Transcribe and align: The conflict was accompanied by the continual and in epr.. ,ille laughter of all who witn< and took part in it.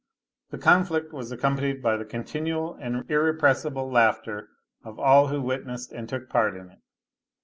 The 0.49 0.57
conflict 0.57 1.13
was 1.13 1.31
accompanied 1.31 1.83
by 1.83 1.95
the 1.95 2.05
continual 2.05 2.73
and 2.73 2.95
in 2.95 3.03
epr.. 3.03 3.35
,ille 3.75 3.91
laughter 3.91 4.49
of 4.83 4.97
all 4.97 5.27
who 5.27 5.43
witn< 5.43 5.91
and 5.91 6.09
took 6.09 6.27
part 6.27 6.55
in 6.57 6.71
it. 6.71 6.79